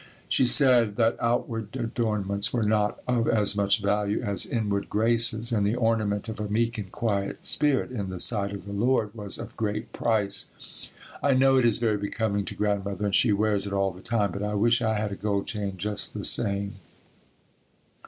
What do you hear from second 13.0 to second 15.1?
and she wears it all the time but I wish I